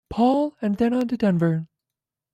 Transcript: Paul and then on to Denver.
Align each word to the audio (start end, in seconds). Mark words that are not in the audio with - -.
Paul 0.09 0.57
and 0.63 0.77
then 0.77 0.95
on 0.95 1.07
to 1.09 1.15
Denver. 1.15 1.67